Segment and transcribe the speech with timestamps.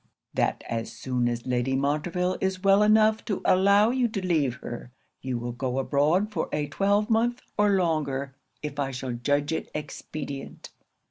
[0.33, 4.91] '"That as soon as Lady Montreville is well enough to allow you to leave her,
[5.21, 8.33] you will go abroad for a twelvemonth or longer
[8.63, 10.71] if I shall judge it expedient."